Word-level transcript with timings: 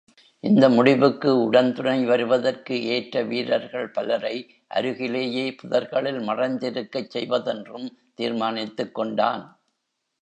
இந்த 0.43 0.69
முடிவுக்கு 0.69 1.31
உடன்துணை 1.41 2.05
வருவதற்கு 2.05 2.83
ஏற்ற 2.85 3.23
வீரர்கள் 3.23 3.89
பலரை 3.89 4.33
அருகிலேயே 4.67 5.45
புதர்களில் 5.51 6.21
மறைந்திருக்கச் 6.23 7.09
செய்வதென்றும் 7.09 7.87
தீர்மானித்துக் 8.15 8.95
கொண்டான். 8.95 9.45